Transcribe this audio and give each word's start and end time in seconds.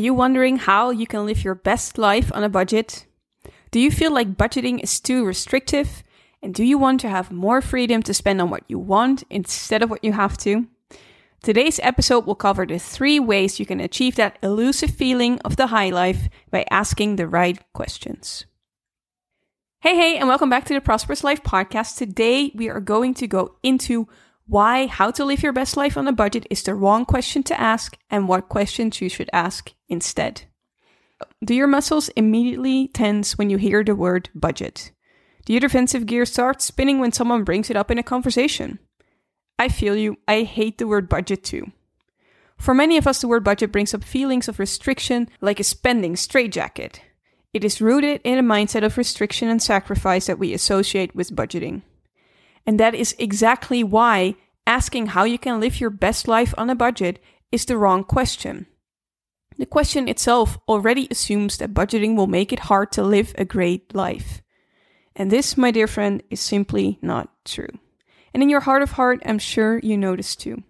you 0.00 0.14
wondering 0.14 0.56
how 0.56 0.90
you 0.90 1.06
can 1.06 1.26
live 1.26 1.44
your 1.44 1.54
best 1.54 1.98
life 1.98 2.30
on 2.34 2.44
a 2.44 2.48
budget? 2.48 3.06
Do 3.70 3.80
you 3.80 3.90
feel 3.90 4.12
like 4.12 4.36
budgeting 4.36 4.82
is 4.82 5.00
too 5.00 5.24
restrictive? 5.24 6.02
And 6.42 6.54
do 6.54 6.64
you 6.64 6.78
want 6.78 7.00
to 7.00 7.08
have 7.08 7.32
more 7.32 7.60
freedom 7.60 8.02
to 8.04 8.14
spend 8.14 8.40
on 8.40 8.50
what 8.50 8.64
you 8.68 8.78
want 8.78 9.24
instead 9.28 9.82
of 9.82 9.90
what 9.90 10.04
you 10.04 10.12
have 10.12 10.38
to? 10.38 10.66
Today's 11.42 11.80
episode 11.82 12.26
will 12.26 12.34
cover 12.34 12.66
the 12.66 12.78
three 12.78 13.20
ways 13.20 13.60
you 13.60 13.66
can 13.66 13.80
achieve 13.80 14.16
that 14.16 14.38
elusive 14.42 14.90
feeling 14.90 15.38
of 15.40 15.56
the 15.56 15.68
high 15.68 15.90
life 15.90 16.28
by 16.50 16.64
asking 16.70 17.16
the 17.16 17.28
right 17.28 17.60
questions. 17.72 18.44
Hey, 19.80 19.94
hey, 19.94 20.18
and 20.18 20.28
welcome 20.28 20.50
back 20.50 20.64
to 20.66 20.74
the 20.74 20.80
Prosperous 20.80 21.22
Life 21.22 21.42
podcast. 21.44 21.96
Today 21.96 22.50
we 22.54 22.68
are 22.68 22.80
going 22.80 23.14
to 23.14 23.28
go 23.28 23.54
into 23.62 24.08
why 24.48 24.86
how 24.86 25.10
to 25.10 25.24
live 25.24 25.42
your 25.42 25.52
best 25.52 25.76
life 25.76 25.96
on 25.96 26.08
a 26.08 26.12
budget 26.12 26.46
is 26.48 26.62
the 26.62 26.74
wrong 26.74 27.04
question 27.04 27.42
to 27.44 27.60
ask 27.60 27.98
and 28.08 28.26
what 28.26 28.48
questions 28.48 29.00
you 29.00 29.08
should 29.10 29.28
ask 29.32 29.72
instead. 29.88 30.42
Do 31.44 31.54
your 31.54 31.66
muscles 31.66 32.08
immediately 32.10 32.88
tense 32.88 33.36
when 33.36 33.50
you 33.50 33.58
hear 33.58 33.84
the 33.84 33.94
word 33.94 34.30
budget? 34.34 34.92
Do 35.44 35.52
your 35.52 35.60
defensive 35.60 36.06
gears 36.06 36.32
start 36.32 36.62
spinning 36.62 36.98
when 36.98 37.12
someone 37.12 37.44
brings 37.44 37.68
it 37.68 37.76
up 37.76 37.90
in 37.90 37.98
a 37.98 38.02
conversation? 38.02 38.78
I 39.58 39.68
feel 39.68 39.94
you, 39.94 40.16
I 40.26 40.44
hate 40.44 40.78
the 40.78 40.86
word 40.86 41.08
budget 41.08 41.44
too. 41.44 41.70
For 42.56 42.74
many 42.74 42.96
of 42.96 43.06
us, 43.06 43.20
the 43.20 43.28
word 43.28 43.44
budget 43.44 43.70
brings 43.70 43.92
up 43.92 44.02
feelings 44.02 44.48
of 44.48 44.58
restriction 44.58 45.28
like 45.40 45.60
a 45.60 45.64
spending 45.64 46.16
straitjacket. 46.16 47.02
It 47.52 47.64
is 47.64 47.82
rooted 47.82 48.20
in 48.24 48.38
a 48.38 48.42
mindset 48.42 48.84
of 48.84 48.96
restriction 48.96 49.48
and 49.48 49.62
sacrifice 49.62 50.26
that 50.26 50.38
we 50.38 50.54
associate 50.54 51.14
with 51.14 51.34
budgeting. 51.34 51.82
And 52.68 52.78
that 52.78 52.94
is 52.94 53.16
exactly 53.18 53.82
why 53.82 54.34
asking 54.66 55.06
how 55.06 55.24
you 55.24 55.38
can 55.38 55.58
live 55.58 55.80
your 55.80 55.88
best 55.88 56.28
life 56.28 56.52
on 56.58 56.68
a 56.68 56.74
budget 56.74 57.18
is 57.50 57.64
the 57.64 57.78
wrong 57.78 58.04
question. 58.04 58.66
The 59.56 59.64
question 59.64 60.06
itself 60.06 60.58
already 60.68 61.08
assumes 61.10 61.56
that 61.56 61.72
budgeting 61.72 62.14
will 62.14 62.26
make 62.26 62.52
it 62.52 62.68
hard 62.68 62.92
to 62.92 63.02
live 63.02 63.34
a 63.38 63.46
great 63.46 63.94
life. 63.94 64.42
And 65.16 65.32
this, 65.32 65.56
my 65.56 65.70
dear 65.70 65.86
friend, 65.86 66.22
is 66.28 66.40
simply 66.40 66.98
not 67.00 67.30
true. 67.46 67.70
And 68.34 68.42
in 68.42 68.50
your 68.50 68.60
heart 68.60 68.82
of 68.82 68.90
heart, 68.90 69.22
I'm 69.24 69.38
sure 69.38 69.78
you 69.78 69.96
know 69.96 70.14
this 70.14 70.36
too. 70.36 70.62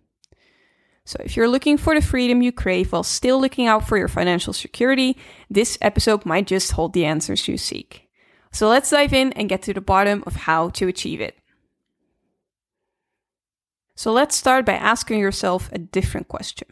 So, 1.05 1.21
if 1.25 1.37
you're 1.37 1.49
looking 1.49 1.77
for 1.77 1.97
the 1.97 2.01
freedom 2.01 2.43
you 2.43 2.53
crave 2.53 2.93
while 2.93 3.03
still 3.03 3.41
looking 3.41 3.67
out 3.67 3.89
for 3.89 3.99
your 3.99 4.07
financial 4.07 4.53
security, 4.53 5.17
this 5.51 5.77
episode 5.81 6.25
might 6.25 6.47
just 6.47 6.71
hold 6.71 6.93
the 6.93 7.07
answers 7.07 7.49
you 7.49 7.59
seek. 7.59 8.09
So, 8.53 8.69
let's 8.69 8.91
dive 8.91 9.13
in 9.13 9.33
and 9.33 9.49
get 9.49 9.63
to 9.63 9.75
the 9.75 9.81
bottom 9.81 10.23
of 10.29 10.37
how 10.37 10.69
to 10.79 10.87
achieve 10.87 11.21
it. 11.21 11.35
So 13.99 14.13
let's 14.13 14.37
start 14.37 14.65
by 14.65 14.75
asking 14.75 15.19
yourself 15.19 15.71
a 15.73 15.79
different 15.79 16.29
question. 16.29 16.69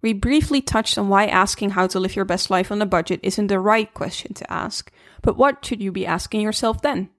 We 0.00 0.14
briefly 0.14 0.62
touched 0.62 0.96
on 0.96 1.10
why 1.10 1.26
asking 1.26 1.72
how 1.72 1.86
to 1.88 2.00
live 2.00 2.16
your 2.16 2.24
best 2.24 2.48
life 2.48 2.72
on 2.72 2.80
a 2.80 2.86
budget 2.86 3.20
isn't 3.22 3.48
the 3.48 3.60
right 3.60 3.92
question 3.92 4.32
to 4.32 4.50
ask, 4.50 4.90
but 5.20 5.36
what 5.36 5.62
should 5.62 5.82
you 5.82 5.92
be 5.92 6.06
asking 6.06 6.40
yourself 6.40 6.80
then? 6.80 7.10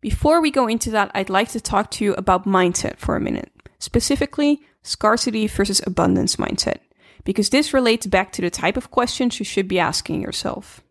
Before 0.00 0.40
we 0.40 0.50
go 0.50 0.66
into 0.66 0.90
that, 0.90 1.12
I'd 1.14 1.30
like 1.30 1.50
to 1.50 1.60
talk 1.60 1.92
to 1.92 2.04
you 2.04 2.14
about 2.14 2.46
mindset 2.48 2.96
for 2.96 3.14
a 3.14 3.20
minute, 3.20 3.52
specifically 3.78 4.60
scarcity 4.82 5.46
versus 5.46 5.80
abundance 5.86 6.34
mindset, 6.34 6.78
because 7.22 7.50
this 7.50 7.72
relates 7.72 8.06
back 8.06 8.32
to 8.32 8.42
the 8.42 8.50
type 8.50 8.76
of 8.76 8.90
questions 8.90 9.38
you 9.38 9.44
should 9.44 9.68
be 9.68 9.78
asking 9.78 10.20
yourself. 10.20 10.82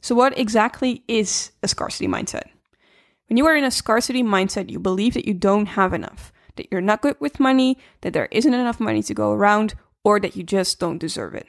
So, 0.00 0.14
what 0.14 0.38
exactly 0.38 1.04
is 1.08 1.52
a 1.62 1.68
scarcity 1.68 2.08
mindset? 2.08 2.48
When 3.28 3.36
you 3.36 3.44
are 3.44 3.54
in 3.54 3.64
a 3.64 3.70
scarcity 3.70 4.22
mindset, 4.22 4.70
you 4.70 4.78
believe 4.78 5.12
that 5.12 5.26
you 5.26 5.34
don't 5.34 5.66
have 5.66 5.92
enough, 5.92 6.32
that 6.56 6.68
you're 6.70 6.80
not 6.80 7.02
good 7.02 7.16
with 7.20 7.40
money, 7.40 7.78
that 8.02 8.12
there 8.12 8.28
isn't 8.30 8.54
enough 8.54 8.80
money 8.80 9.02
to 9.02 9.14
go 9.14 9.32
around, 9.32 9.74
or 10.04 10.20
that 10.20 10.36
you 10.36 10.42
just 10.42 10.78
don't 10.78 10.98
deserve 10.98 11.34
it. 11.34 11.48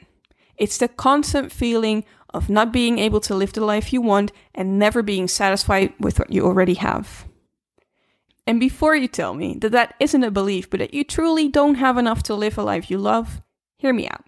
It's 0.56 0.78
the 0.78 0.88
constant 0.88 1.52
feeling 1.52 2.04
of 2.32 2.48
not 2.48 2.72
being 2.72 2.98
able 2.98 3.20
to 3.20 3.34
live 3.34 3.52
the 3.52 3.64
life 3.64 3.92
you 3.92 4.00
want 4.00 4.32
and 4.54 4.78
never 4.78 5.02
being 5.02 5.28
satisfied 5.28 5.92
with 6.00 6.18
what 6.18 6.32
you 6.32 6.44
already 6.44 6.74
have. 6.74 7.26
And 8.46 8.60
before 8.60 8.94
you 8.94 9.08
tell 9.08 9.34
me 9.34 9.56
that 9.60 9.72
that 9.72 9.94
isn't 9.98 10.24
a 10.24 10.30
belief, 10.30 10.70
but 10.70 10.80
that 10.80 10.94
you 10.94 11.02
truly 11.04 11.48
don't 11.48 11.76
have 11.76 11.98
enough 11.98 12.22
to 12.24 12.34
live 12.34 12.56
a 12.56 12.62
life 12.62 12.90
you 12.90 12.98
love, 12.98 13.42
hear 13.76 13.92
me 13.92 14.08
out. 14.08 14.24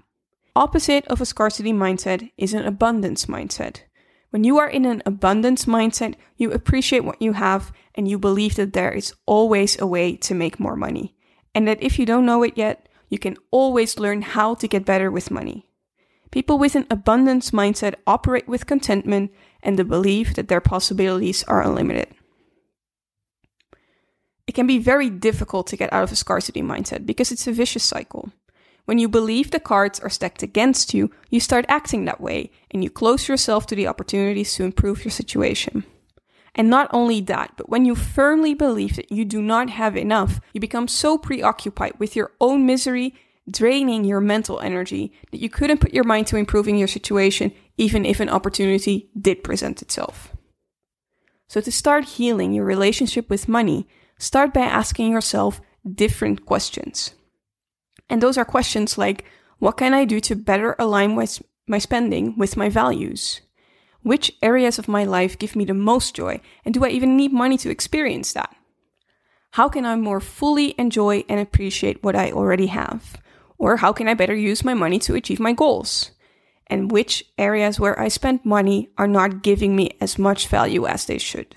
Opposite 0.56 1.06
of 1.06 1.20
a 1.20 1.26
scarcity 1.26 1.72
mindset 1.72 2.32
is 2.36 2.52
an 2.52 2.66
abundance 2.66 3.26
mindset. 3.26 3.82
When 4.30 4.44
you 4.44 4.58
are 4.58 4.68
in 4.68 4.84
an 4.84 5.02
abundance 5.06 5.64
mindset, 5.64 6.14
you 6.36 6.52
appreciate 6.52 7.04
what 7.04 7.20
you 7.22 7.32
have 7.32 7.72
and 7.94 8.06
you 8.06 8.18
believe 8.18 8.56
that 8.56 8.74
there 8.74 8.92
is 8.92 9.14
always 9.26 9.80
a 9.80 9.86
way 9.86 10.16
to 10.16 10.34
make 10.34 10.60
more 10.60 10.76
money. 10.76 11.14
And 11.54 11.66
that 11.66 11.82
if 11.82 11.98
you 11.98 12.04
don't 12.04 12.26
know 12.26 12.42
it 12.42 12.56
yet, 12.56 12.88
you 13.08 13.18
can 13.18 13.36
always 13.50 13.98
learn 13.98 14.22
how 14.22 14.54
to 14.56 14.68
get 14.68 14.84
better 14.84 15.10
with 15.10 15.30
money. 15.30 15.66
People 16.30 16.58
with 16.58 16.74
an 16.74 16.86
abundance 16.90 17.52
mindset 17.52 17.94
operate 18.06 18.46
with 18.46 18.66
contentment 18.66 19.32
and 19.62 19.78
the 19.78 19.84
belief 19.84 20.34
that 20.34 20.48
their 20.48 20.60
possibilities 20.60 21.42
are 21.44 21.62
unlimited. 21.62 22.08
It 24.46 24.54
can 24.54 24.66
be 24.66 24.78
very 24.78 25.08
difficult 25.08 25.66
to 25.68 25.76
get 25.76 25.92
out 25.92 26.04
of 26.04 26.12
a 26.12 26.16
scarcity 26.16 26.62
mindset 26.62 27.06
because 27.06 27.32
it's 27.32 27.46
a 27.46 27.52
vicious 27.52 27.84
cycle. 27.84 28.30
When 28.88 28.96
you 28.96 29.06
believe 29.06 29.50
the 29.50 29.60
cards 29.60 30.00
are 30.00 30.08
stacked 30.08 30.42
against 30.42 30.94
you, 30.94 31.10
you 31.28 31.40
start 31.40 31.66
acting 31.68 32.06
that 32.06 32.22
way 32.22 32.50
and 32.70 32.82
you 32.82 32.88
close 32.88 33.28
yourself 33.28 33.66
to 33.66 33.74
the 33.74 33.86
opportunities 33.86 34.54
to 34.54 34.64
improve 34.64 35.04
your 35.04 35.12
situation. 35.12 35.84
And 36.54 36.70
not 36.70 36.88
only 36.90 37.20
that, 37.20 37.52
but 37.58 37.68
when 37.68 37.84
you 37.84 37.94
firmly 37.94 38.54
believe 38.54 38.96
that 38.96 39.12
you 39.12 39.26
do 39.26 39.42
not 39.42 39.68
have 39.68 39.94
enough, 39.94 40.40
you 40.54 40.60
become 40.62 40.88
so 40.88 41.18
preoccupied 41.18 41.98
with 41.98 42.16
your 42.16 42.32
own 42.40 42.64
misery, 42.64 43.14
draining 43.50 44.04
your 44.04 44.22
mental 44.22 44.58
energy, 44.60 45.12
that 45.32 45.42
you 45.42 45.50
couldn't 45.50 45.82
put 45.82 45.92
your 45.92 46.04
mind 46.04 46.26
to 46.28 46.38
improving 46.38 46.78
your 46.78 46.88
situation 46.88 47.52
even 47.76 48.06
if 48.06 48.20
an 48.20 48.30
opportunity 48.30 49.10
did 49.20 49.44
present 49.44 49.82
itself. 49.82 50.32
So, 51.46 51.60
to 51.60 51.70
start 51.70 52.16
healing 52.16 52.54
your 52.54 52.64
relationship 52.64 53.28
with 53.28 53.48
money, 53.48 53.86
start 54.18 54.54
by 54.54 54.62
asking 54.62 55.12
yourself 55.12 55.60
different 55.86 56.46
questions. 56.46 57.12
And 58.10 58.22
those 58.22 58.38
are 58.38 58.44
questions 58.44 58.98
like 58.98 59.24
what 59.58 59.76
can 59.76 59.92
I 59.92 60.04
do 60.04 60.20
to 60.20 60.36
better 60.36 60.76
align 60.78 61.16
my, 61.16 61.26
my 61.66 61.78
spending 61.78 62.36
with 62.38 62.56
my 62.56 62.68
values? 62.68 63.40
Which 64.02 64.32
areas 64.40 64.78
of 64.78 64.88
my 64.88 65.04
life 65.04 65.38
give 65.38 65.56
me 65.56 65.64
the 65.64 65.74
most 65.74 66.14
joy? 66.14 66.40
And 66.64 66.72
do 66.72 66.84
I 66.84 66.90
even 66.90 67.16
need 67.16 67.32
money 67.32 67.58
to 67.58 67.70
experience 67.70 68.32
that? 68.32 68.54
How 69.52 69.68
can 69.68 69.84
I 69.84 69.96
more 69.96 70.20
fully 70.20 70.74
enjoy 70.78 71.24
and 71.28 71.40
appreciate 71.40 72.02
what 72.02 72.14
I 72.14 72.30
already 72.30 72.66
have? 72.66 73.16
Or 73.58 73.78
how 73.78 73.92
can 73.92 74.06
I 74.06 74.14
better 74.14 74.34
use 74.34 74.64
my 74.64 74.74
money 74.74 75.00
to 75.00 75.16
achieve 75.16 75.40
my 75.40 75.52
goals? 75.52 76.12
And 76.68 76.92
which 76.92 77.24
areas 77.36 77.80
where 77.80 77.98
I 77.98 78.08
spend 78.08 78.44
money 78.44 78.90
are 78.96 79.08
not 79.08 79.42
giving 79.42 79.74
me 79.74 79.96
as 80.00 80.18
much 80.18 80.46
value 80.46 80.86
as 80.86 81.06
they 81.06 81.18
should? 81.18 81.56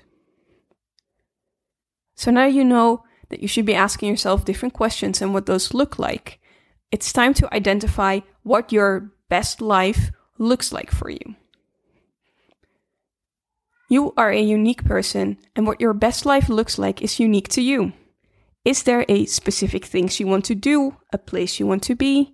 So 2.15 2.31
now 2.31 2.45
you 2.45 2.63
know 2.63 3.03
that 3.29 3.41
you 3.41 3.47
should 3.47 3.65
be 3.65 3.75
asking 3.75 4.09
yourself 4.09 4.45
different 4.45 4.73
questions 4.73 5.21
and 5.21 5.33
what 5.33 5.45
those 5.45 5.73
look 5.73 5.99
like. 5.99 6.40
It's 6.91 7.13
time 7.13 7.33
to 7.35 7.53
identify 7.53 8.19
what 8.43 8.71
your 8.71 9.11
best 9.29 9.61
life 9.61 10.11
looks 10.37 10.73
like 10.73 10.91
for 10.91 11.09
you. 11.09 11.35
You 13.87 14.13
are 14.17 14.31
a 14.31 14.41
unique 14.41 14.85
person, 14.85 15.37
and 15.55 15.67
what 15.67 15.81
your 15.81 15.93
best 15.93 16.25
life 16.25 16.49
looks 16.49 16.77
like 16.77 17.01
is 17.01 17.19
unique 17.19 17.49
to 17.49 17.61
you. 17.61 17.93
Is 18.63 18.83
there 18.83 19.05
a 19.09 19.25
specific 19.25 19.85
things 19.85 20.19
you 20.19 20.27
want 20.27 20.45
to 20.45 20.55
do, 20.55 20.95
a 21.11 21.17
place 21.17 21.59
you 21.59 21.67
want 21.67 21.83
to 21.83 21.95
be? 21.95 22.33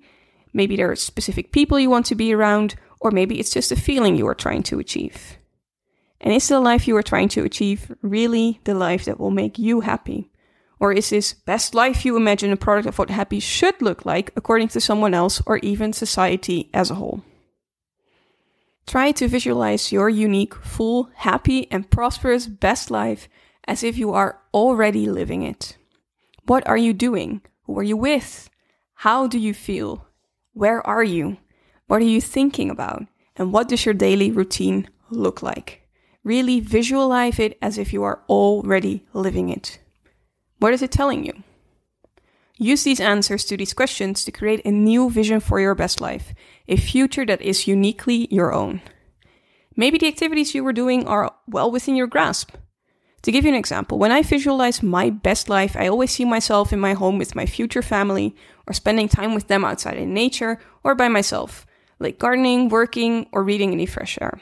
Maybe 0.54 0.76
there 0.76 0.92
are 0.92 0.96
specific 0.96 1.52
people 1.52 1.80
you 1.80 1.90
want 1.90 2.06
to 2.08 2.16
be 2.16 2.34
around, 2.34 2.76
or 3.00 3.12
maybe 3.12 3.40
it's 3.40 3.54
just 3.54 3.72
a 3.72 3.76
feeling 3.76 4.16
you 4.16 4.28
are 4.28 4.36
trying 4.36 4.64
to 4.64 4.80
achieve. 4.80 5.38
And 6.20 6.34
is 6.34 6.48
the 6.48 6.60
life 6.60 6.88
you 6.88 6.98
are 6.98 7.04
trying 7.04 7.30
to 7.30 7.44
achieve 7.44 7.92
really 8.02 8.60
the 8.64 8.74
life 8.74 9.06
that 9.06 9.20
will 9.20 9.32
make 9.32 9.60
you 9.60 9.82
happy? 9.82 10.32
Or 10.80 10.94
is 10.94 11.10
this 11.10 11.34
best 11.34 11.74
life 11.74 12.06
you 12.06 12.16
imagine 12.16 12.52
a 12.52 12.58
product 12.58 12.88
of 12.88 13.00
what 13.00 13.10
happy 13.10 13.40
should 13.40 13.82
look 13.82 14.06
like 14.06 14.32
according 14.36 14.68
to 14.70 14.82
someone 14.82 15.14
else 15.14 15.42
or 15.46 15.58
even 15.58 15.92
society 15.94 16.70
as 16.74 16.92
a 16.92 16.96
whole? 16.96 17.24
Try 18.86 19.12
to 19.14 19.28
visualize 19.28 19.92
your 19.92 20.08
unique, 20.08 20.56
full, 20.56 21.10
happy, 21.16 21.70
and 21.72 21.90
prosperous 21.90 22.48
best 22.48 22.90
life 22.90 23.28
as 23.68 23.84
if 23.84 23.98
you 23.98 24.14
are 24.14 24.40
already 24.54 25.10
living 25.10 25.44
it. 25.44 25.78
What 26.46 26.66
are 26.68 26.78
you 26.78 26.94
doing? 26.94 27.42
Who 27.64 27.78
are 27.78 27.84
you 27.84 27.98
with? 27.98 28.50
How 28.94 29.28
do 29.28 29.38
you 29.38 29.54
feel? 29.54 30.08
Where 30.54 30.86
are 30.88 31.04
you? 31.04 31.38
What 31.88 32.02
are 32.02 32.06
you 32.06 32.22
thinking 32.22 32.70
about? 32.70 33.06
And 33.36 33.52
what 33.52 33.68
does 33.68 33.86
your 33.86 33.94
daily 33.94 34.32
routine 34.32 34.88
look 35.10 35.44
like? 35.44 35.88
Really 36.24 36.60
visualize 36.60 37.40
it 37.40 37.58
as 37.62 37.78
if 37.78 37.92
you 37.92 38.04
are 38.04 38.24
already 38.30 39.06
living 39.14 39.50
it. 39.50 39.80
What 40.60 40.74
is 40.74 40.82
it 40.82 40.92
telling 40.92 41.24
you? 41.26 41.34
Use 42.58 42.84
these 42.84 43.00
answers 43.00 43.46
to 43.46 43.58
these 43.58 43.74
questions 43.74 44.26
to 44.26 44.32
create 44.32 44.66
a 44.66 44.72
new 44.72 45.12
vision 45.12 45.40
for 45.40 45.60
your 45.60 45.76
best 45.76 46.02
life, 46.02 46.34
a 46.68 46.76
future 46.76 47.26
that 47.26 47.42
is 47.42 47.68
uniquely 47.68 48.28
your 48.32 48.52
own. 48.52 48.82
Maybe 49.76 50.00
the 50.00 50.08
activities 50.08 50.56
you 50.56 50.64
were 50.64 50.74
doing 50.74 51.06
are 51.08 51.32
well 51.48 51.70
within 51.70 51.96
your 51.96 52.08
grasp. 52.08 52.56
To 53.22 53.32
give 53.32 53.44
you 53.44 53.50
an 53.50 53.56
example, 53.56 54.00
when 54.00 54.12
I 54.12 54.24
visualize 54.24 54.82
my 54.82 55.12
best 55.12 55.50
life, 55.50 55.76
I 55.76 55.88
always 55.88 56.12
see 56.12 56.26
myself 56.26 56.74
in 56.74 56.80
my 56.80 56.94
home 56.94 57.20
with 57.20 57.36
my 57.36 57.46
future 57.46 57.84
family 57.84 58.36
or 58.66 58.74
spending 58.74 59.08
time 59.08 59.36
with 59.36 59.48
them 59.48 59.64
outside 59.64 59.98
in 59.98 60.14
nature 60.14 60.60
or 60.84 60.96
by 60.96 61.10
myself, 61.10 61.68
like 62.00 62.18
gardening, 62.18 62.70
working, 62.70 63.28
or 63.32 63.44
reading 63.44 63.72
in 63.72 63.78
the 63.78 63.86
fresh 63.86 64.18
air. 64.20 64.40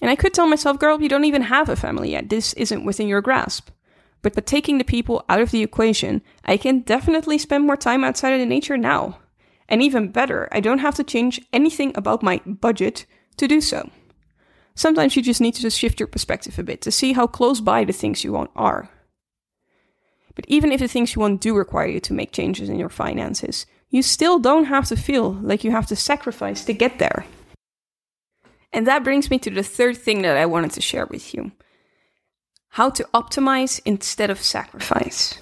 And 0.00 0.10
I 0.10 0.16
could 0.16 0.32
tell 0.32 0.46
myself, 0.46 0.78
girl, 0.78 1.02
you 1.02 1.08
don't 1.08 1.24
even 1.24 1.42
have 1.42 1.68
a 1.68 1.76
family 1.76 2.12
yet. 2.12 2.30
This 2.30 2.54
isn't 2.54 2.84
within 2.84 3.08
your 3.08 3.20
grasp. 3.20 3.68
But 4.22 4.34
by 4.34 4.40
taking 4.40 4.78
the 4.78 4.84
people 4.84 5.24
out 5.28 5.40
of 5.40 5.50
the 5.50 5.62
equation, 5.62 6.22
I 6.44 6.56
can 6.56 6.80
definitely 6.80 7.38
spend 7.38 7.66
more 7.66 7.76
time 7.76 8.04
outside 8.04 8.30
of 8.30 8.40
the 8.40 8.46
nature 8.46 8.76
now. 8.76 9.18
And 9.68 9.82
even 9.82 10.12
better, 10.12 10.48
I 10.52 10.60
don't 10.60 10.78
have 10.78 10.94
to 10.96 11.04
change 11.04 11.40
anything 11.52 11.92
about 11.96 12.22
my 12.22 12.40
budget 12.46 13.04
to 13.36 13.48
do 13.48 13.60
so. 13.60 13.90
Sometimes 14.74 15.16
you 15.16 15.22
just 15.22 15.40
need 15.40 15.54
to 15.54 15.62
just 15.62 15.78
shift 15.78 16.00
your 16.00 16.06
perspective 16.06 16.58
a 16.58 16.62
bit 16.62 16.80
to 16.82 16.90
see 16.90 17.12
how 17.12 17.26
close 17.26 17.60
by 17.60 17.84
the 17.84 17.92
things 17.92 18.24
you 18.24 18.32
want 18.32 18.50
are. 18.56 18.88
But 20.34 20.46
even 20.48 20.72
if 20.72 20.80
the 20.80 20.88
things 20.88 21.14
you 21.14 21.20
want 21.20 21.40
do 21.40 21.54
require 21.54 21.86
you 21.86 22.00
to 22.00 22.14
make 22.14 22.32
changes 22.32 22.68
in 22.68 22.78
your 22.78 22.88
finances, 22.88 23.66
you 23.90 24.02
still 24.02 24.38
don't 24.38 24.64
have 24.64 24.86
to 24.88 24.96
feel 24.96 25.32
like 25.32 25.64
you 25.64 25.70
have 25.70 25.86
to 25.88 25.96
sacrifice 25.96 26.64
to 26.64 26.72
get 26.72 26.98
there. 26.98 27.26
And 28.72 28.86
that 28.86 29.04
brings 29.04 29.28
me 29.28 29.38
to 29.40 29.50
the 29.50 29.62
third 29.62 29.98
thing 29.98 30.22
that 30.22 30.38
I 30.38 30.46
wanted 30.46 30.70
to 30.72 30.80
share 30.80 31.04
with 31.06 31.34
you 31.34 31.52
how 32.72 32.88
to 32.88 33.04
optimize 33.12 33.80
instead 33.84 34.30
of 34.30 34.40
sacrifice. 34.40 35.38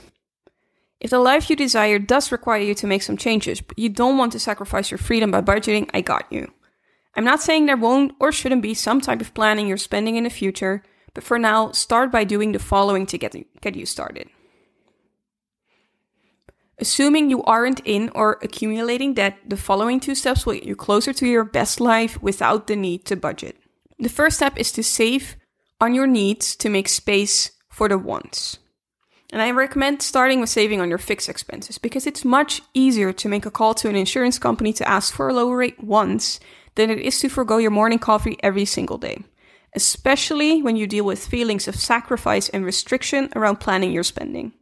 If 0.99 1.11
the 1.11 1.21
life 1.21 1.49
you 1.49 1.55
desire 1.55 2.01
does 2.01 2.33
require 2.33 2.61
you 2.61 2.75
to 2.75 2.89
make 2.89 3.03
some 3.03 3.17
changes, 3.17 3.61
but 3.61 3.79
you 3.79 3.89
don't 3.89 4.19
want 4.19 4.33
to 4.33 4.41
sacrifice 4.41 4.91
your 4.91 4.99
freedom 4.99 5.31
by 5.31 5.41
budgeting, 5.41 5.89
I 5.95 6.01
got 6.01 6.27
you. 6.31 6.53
I'm 7.15 7.25
not 7.25 7.41
saying 7.41 7.67
there 7.67 7.77
won't 7.77 8.15
or 8.19 8.33
shouldn't 8.33 8.63
be 8.63 8.75
some 8.75 9.01
type 9.01 9.21
of 9.21 9.33
planning 9.33 9.69
you're 9.69 9.77
spending 9.77 10.17
in 10.17 10.25
the 10.25 10.31
future, 10.31 10.83
but 11.15 11.23
for 11.23 11.39
now, 11.39 11.71
start 11.71 12.11
by 12.11 12.25
doing 12.25 12.51
the 12.51 12.59
following 12.59 13.07
to 13.07 13.17
get, 13.17 13.35
get 13.61 13.77
you 13.77 13.87
started. 13.87 14.29
Assuming 16.81 17.31
you 17.31 17.45
aren't 17.45 17.81
in 17.85 18.11
or 18.13 18.39
accumulating 18.43 19.15
debt, 19.15 19.37
the 19.47 19.57
following 19.57 20.01
two 20.01 20.17
steps 20.17 20.45
will 20.45 20.55
get 20.55 20.65
you 20.65 20.75
closer 20.75 21.13
to 21.13 21.27
your 21.27 21.45
best 21.45 21.81
life 21.81 22.21
without 22.21 22.67
the 22.67 22.75
need 22.75 23.05
to 23.05 23.15
budget. 23.15 23.57
The 24.01 24.09
first 24.09 24.37
step 24.39 24.59
is 24.59 24.73
to 24.73 24.83
save 24.83 25.37
on 25.81 25.95
your 25.95 26.07
needs 26.07 26.55
to 26.57 26.69
make 26.69 26.89
space 26.89 27.53
for 27.69 27.89
the 27.89 27.99
wants. 27.99 28.59
And 29.33 29.41
I 29.41 29.53
recommend 29.53 30.03
starting 30.03 30.41
with 30.41 30.51
saving 30.51 30.81
on 30.81 30.89
your 30.89 30.99
fixed 30.99 31.29
expenses 31.29 31.79
because 31.79 32.07
it's 32.07 32.25
much 32.25 32.63
easier 32.75 33.13
to 33.13 33.29
make 33.29 33.47
a 33.47 33.51
call 33.51 33.75
to 33.75 33.89
an 33.89 33.97
insurance 33.97 34.39
company 34.39 34.73
to 34.75 34.89
ask 34.89 35.15
for 35.15 35.29
a 35.29 35.33
lower 35.33 35.57
rate 35.57 35.83
once 35.83 36.41
than 36.75 36.91
it 36.91 36.99
is 36.99 37.21
to 37.21 37.29
forego 37.29 37.59
your 37.59 37.71
morning 37.71 37.99
coffee 37.99 38.39
every 38.43 38.65
single 38.65 38.99
day, 38.99 39.23
especially 39.75 40.63
when 40.63 40.77
you 40.77 40.87
deal 40.87 41.05
with 41.05 41.25
feelings 41.25 41.69
of 41.69 41.77
sacrifice 41.77 42.49
and 42.49 42.65
restriction 42.65 43.29
around 43.37 43.61
planning 43.61 43.93
your 43.93 44.03
spending. 44.03 44.53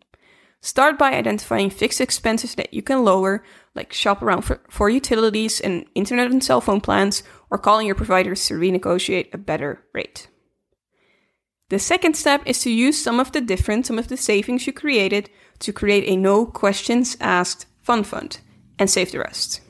Start 0.60 0.98
by 0.98 1.12
identifying 1.12 1.70
fixed 1.70 2.00
expenses 2.00 2.56
that 2.56 2.74
you 2.74 2.82
can 2.82 3.04
lower, 3.04 3.44
like 3.74 3.92
shop 3.92 4.22
around 4.22 4.42
for, 4.42 4.60
for, 4.68 4.90
utilities 4.90 5.60
and 5.60 5.86
internet 5.94 6.32
and 6.32 6.42
cell 6.42 6.60
phone 6.60 6.80
plans, 6.80 7.22
or 7.48 7.58
calling 7.58 7.86
your 7.86 7.94
providers 7.94 8.44
to 8.48 8.54
renegotiate 8.54 9.32
a 9.32 9.38
better 9.38 9.84
rate. 9.94 10.26
The 11.70 11.78
second 11.78 12.14
step 12.14 12.42
is 12.46 12.60
to 12.60 12.70
use 12.70 13.02
some 13.02 13.20
of 13.20 13.32
the 13.32 13.42
different, 13.42 13.86
some 13.86 13.98
of 13.98 14.08
the 14.08 14.16
savings 14.16 14.66
you 14.66 14.72
created 14.72 15.28
to 15.58 15.72
create 15.72 16.04
a 16.08 16.16
no 16.16 16.46
questions 16.46 17.16
asked 17.20 17.66
fun 17.82 18.04
fund 18.04 18.40
and 18.78 18.88
save 18.88 19.12
the 19.12 19.18
rest. 19.18 19.60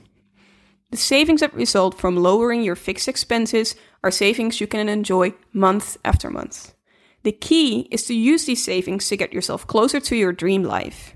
The 0.90 0.96
savings 0.96 1.40
that 1.40 1.52
result 1.54 1.98
from 1.98 2.16
lowering 2.16 2.62
your 2.62 2.76
fixed 2.76 3.08
expenses 3.08 3.74
are 4.02 4.10
savings 4.10 4.60
you 4.60 4.66
can 4.66 4.88
enjoy 4.88 5.34
month 5.52 5.96
after 6.04 6.30
month. 6.30 6.72
The 7.24 7.32
key 7.32 7.88
is 7.90 8.06
to 8.06 8.14
use 8.14 8.44
these 8.44 8.64
savings 8.64 9.08
to 9.08 9.16
get 9.16 9.32
yourself 9.32 9.66
closer 9.66 9.98
to 10.00 10.16
your 10.16 10.32
dream 10.32 10.62
life. 10.62 11.14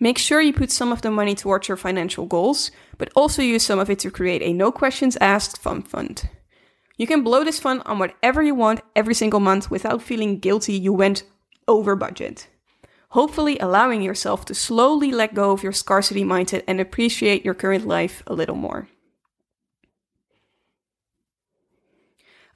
Make 0.00 0.18
sure 0.18 0.40
you 0.40 0.52
put 0.52 0.72
some 0.72 0.92
of 0.92 1.02
the 1.02 1.10
money 1.10 1.34
towards 1.34 1.68
your 1.68 1.76
financial 1.76 2.26
goals, 2.26 2.70
but 2.98 3.12
also 3.14 3.42
use 3.42 3.62
some 3.62 3.78
of 3.78 3.90
it 3.90 4.00
to 4.00 4.10
create 4.10 4.42
a 4.42 4.52
no 4.52 4.72
questions 4.72 5.16
asked 5.20 5.58
fun 5.58 5.82
fund. 5.82 6.28
You 6.96 7.06
can 7.06 7.22
blow 7.22 7.44
this 7.44 7.58
fund 7.58 7.82
on 7.86 7.98
whatever 7.98 8.42
you 8.42 8.54
want 8.54 8.80
every 8.94 9.14
single 9.14 9.40
month 9.40 9.70
without 9.70 10.02
feeling 10.02 10.38
guilty 10.38 10.74
you 10.74 10.92
went 10.92 11.24
over 11.66 11.96
budget. 11.96 12.48
Hopefully, 13.10 13.58
allowing 13.58 14.02
yourself 14.02 14.44
to 14.46 14.54
slowly 14.54 15.12
let 15.12 15.34
go 15.34 15.52
of 15.52 15.62
your 15.62 15.72
scarcity 15.72 16.24
mindset 16.24 16.62
and 16.66 16.80
appreciate 16.80 17.44
your 17.44 17.54
current 17.54 17.86
life 17.86 18.22
a 18.26 18.34
little 18.34 18.56
more. 18.56 18.88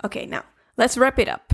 Okay, 0.04 0.26
now 0.26 0.44
let's 0.76 0.96
wrap 0.96 1.18
it 1.18 1.28
up. 1.28 1.52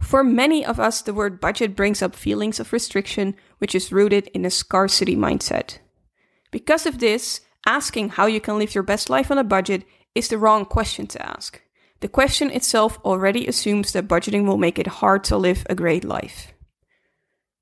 For 0.00 0.24
many 0.24 0.64
of 0.64 0.80
us, 0.80 1.02
the 1.02 1.14
word 1.14 1.40
budget 1.40 1.76
brings 1.76 2.02
up 2.02 2.14
feelings 2.14 2.60
of 2.60 2.72
restriction, 2.72 3.34
which 3.58 3.74
is 3.74 3.92
rooted 3.92 4.28
in 4.28 4.44
a 4.44 4.50
scarcity 4.50 5.16
mindset. 5.16 5.78
Because 6.50 6.86
of 6.86 6.98
this, 6.98 7.40
asking 7.66 8.10
how 8.10 8.26
you 8.26 8.40
can 8.40 8.58
live 8.58 8.74
your 8.74 8.84
best 8.84 9.10
life 9.10 9.30
on 9.30 9.38
a 9.38 9.44
budget 9.44 9.84
is 10.14 10.28
the 10.28 10.38
wrong 10.38 10.64
question 10.64 11.06
to 11.08 11.26
ask. 11.26 11.60
The 12.00 12.08
question 12.08 12.50
itself 12.50 12.98
already 13.04 13.46
assumes 13.46 13.92
that 13.92 14.06
budgeting 14.06 14.46
will 14.46 14.56
make 14.56 14.78
it 14.78 14.86
hard 14.86 15.24
to 15.24 15.36
live 15.36 15.66
a 15.68 15.74
great 15.74 16.04
life. 16.04 16.52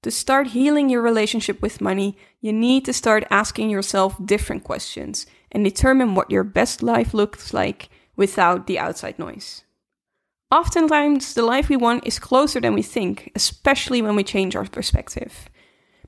To 0.03 0.11
start 0.11 0.49
healing 0.49 0.91
your 0.91 1.03
relationship 1.03 1.63
with 1.63 1.81
money, 1.81 2.17
you 2.41 2.53
need 2.53 2.85
to 2.85 2.93
start 2.93 3.27
asking 3.31 3.71
yourself 3.71 4.15
different 4.25 4.63
questions 4.63 5.27
and 5.51 5.65
determine 5.65 6.15
what 6.15 6.31
your 6.31 6.45
best 6.45 6.83
life 6.83 7.15
looks 7.15 7.55
like 7.55 7.89
without 8.15 8.67
the 8.67 8.79
outside 8.79 9.19
noise. 9.19 9.65
Oftentimes, 10.51 11.35
the 11.35 11.43
life 11.43 11.69
we 11.69 11.77
want 11.77 12.07
is 12.07 12.21
closer 12.21 12.61
than 12.61 12.75
we 12.75 12.83
think, 12.83 13.33
especially 13.35 14.01
when 14.01 14.15
we 14.15 14.23
change 14.23 14.55
our 14.55 14.65
perspective. 14.67 15.49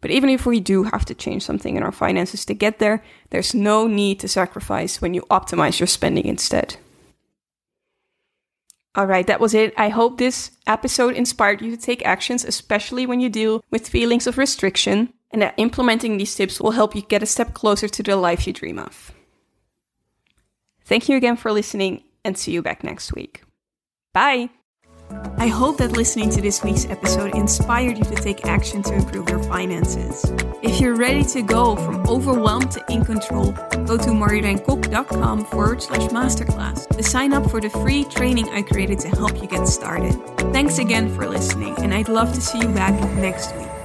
But 0.00 0.12
even 0.12 0.30
if 0.30 0.46
we 0.46 0.60
do 0.60 0.84
have 0.84 1.04
to 1.06 1.14
change 1.14 1.42
something 1.42 1.76
in 1.76 1.82
our 1.82 1.90
finances 1.90 2.44
to 2.44 2.54
get 2.54 2.78
there, 2.78 3.02
there's 3.30 3.52
no 3.54 3.88
need 3.88 4.20
to 4.20 4.28
sacrifice 4.28 5.00
when 5.00 5.12
you 5.12 5.22
optimize 5.22 5.80
your 5.80 5.88
spending 5.88 6.26
instead. 6.26 6.76
All 8.98 9.06
right, 9.06 9.28
that 9.28 9.38
was 9.38 9.54
it. 9.54 9.72
I 9.76 9.90
hope 9.90 10.18
this 10.18 10.50
episode 10.66 11.14
inspired 11.14 11.62
you 11.62 11.70
to 11.70 11.80
take 11.80 12.04
actions, 12.04 12.44
especially 12.44 13.06
when 13.06 13.20
you 13.20 13.28
deal 13.28 13.62
with 13.70 13.88
feelings 13.88 14.26
of 14.26 14.36
restriction, 14.36 15.14
and 15.30 15.40
that 15.40 15.54
implementing 15.56 16.18
these 16.18 16.34
tips 16.34 16.60
will 16.60 16.72
help 16.72 16.96
you 16.96 17.02
get 17.02 17.22
a 17.22 17.26
step 17.26 17.54
closer 17.54 17.86
to 17.86 18.02
the 18.02 18.16
life 18.16 18.44
you 18.44 18.52
dream 18.52 18.76
of. 18.76 19.12
Thank 20.84 21.08
you 21.08 21.16
again 21.16 21.36
for 21.36 21.52
listening, 21.52 22.02
and 22.24 22.36
see 22.36 22.50
you 22.50 22.60
back 22.60 22.82
next 22.82 23.14
week. 23.14 23.44
Bye. 24.12 24.50
I 25.38 25.46
hope 25.46 25.78
that 25.78 25.92
listening 25.92 26.30
to 26.30 26.40
this 26.40 26.62
week's 26.64 26.86
episode 26.86 27.34
inspired 27.34 27.96
you 27.96 28.04
to 28.04 28.14
take 28.16 28.44
action 28.44 28.82
to 28.82 28.94
improve 28.94 29.28
your 29.28 29.42
finances. 29.44 30.24
If 30.62 30.80
you're 30.80 30.96
ready 30.96 31.24
to 31.24 31.42
go 31.42 31.76
from 31.76 32.06
overwhelmed 32.06 32.72
to 32.72 32.84
in 32.88 33.04
control, 33.04 33.52
go 33.52 33.96
to 33.96 34.10
marjoleinkok.com 34.10 35.44
forward 35.46 35.82
slash 35.82 36.10
masterclass 36.10 36.88
to 36.88 37.02
sign 37.02 37.32
up 37.32 37.50
for 37.50 37.60
the 37.60 37.70
free 37.70 38.04
training 38.04 38.48
I 38.48 38.62
created 38.62 38.98
to 39.00 39.08
help 39.08 39.40
you 39.40 39.46
get 39.46 39.66
started. 39.66 40.12
Thanks 40.52 40.78
again 40.78 41.14
for 41.14 41.28
listening, 41.28 41.76
and 41.78 41.94
I'd 41.94 42.08
love 42.08 42.32
to 42.34 42.40
see 42.40 42.58
you 42.58 42.68
back 42.68 42.94
next 43.16 43.54
week. 43.56 43.77